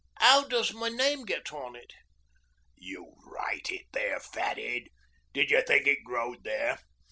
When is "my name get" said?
0.73-1.53